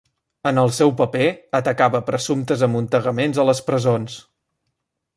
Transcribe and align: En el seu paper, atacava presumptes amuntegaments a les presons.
En 0.51 0.59
el 0.61 0.71
seu 0.77 0.93
paper, 1.01 1.25
atacava 1.59 2.03
presumptes 2.09 2.65
amuntegaments 2.71 3.45
a 3.45 3.49
les 3.51 3.65
presons. 3.71 4.21